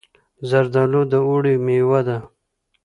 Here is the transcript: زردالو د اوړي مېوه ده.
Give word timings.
زردالو 0.49 1.01
د 1.11 1.13
اوړي 1.27 1.55
مېوه 1.65 2.01
ده. 2.07 2.17